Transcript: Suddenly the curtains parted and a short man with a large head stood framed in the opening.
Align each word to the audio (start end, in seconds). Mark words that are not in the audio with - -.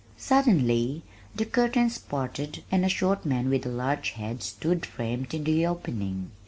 Suddenly 0.17 1.03
the 1.35 1.45
curtains 1.45 1.99
parted 1.99 2.63
and 2.71 2.83
a 2.83 2.89
short 2.89 3.23
man 3.23 3.51
with 3.51 3.67
a 3.67 3.69
large 3.69 4.13
head 4.13 4.41
stood 4.41 4.83
framed 4.83 5.31
in 5.35 5.43
the 5.43 5.67
opening. 5.67 6.31